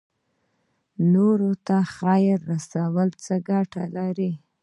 نورو 1.13 1.51
ته 1.67 1.77
خیر 1.95 2.37
رسول 2.51 3.09
څه 3.25 3.33
ګټه 3.49 3.83
لري؟ 3.95 4.31